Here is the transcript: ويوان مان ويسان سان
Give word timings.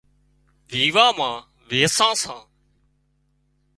ويوان 0.71 1.13
مان 1.17 1.37
ويسان 1.69 2.13
سان 2.21 2.41